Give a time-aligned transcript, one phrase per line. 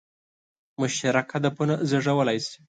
[0.79, 2.55] مشترک هدفونه زېږولای شي.